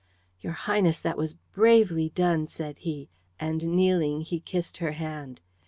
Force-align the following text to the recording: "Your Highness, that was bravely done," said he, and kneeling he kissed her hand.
"Your 0.39 0.53
Highness, 0.53 0.99
that 1.03 1.15
was 1.15 1.35
bravely 1.35 2.09
done," 2.09 2.47
said 2.47 2.79
he, 2.79 3.07
and 3.39 3.67
kneeling 3.67 4.21
he 4.21 4.39
kissed 4.39 4.77
her 4.77 4.93
hand. 4.93 5.41